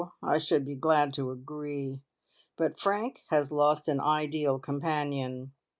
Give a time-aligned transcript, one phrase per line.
[0.23, 2.01] I should be glad to agree,
[2.57, 5.51] but Frank has lost an ideal companion.